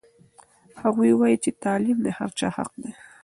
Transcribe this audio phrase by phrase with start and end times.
[0.81, 2.91] هغوی وایي چې تعلیم د هر چا حق دی.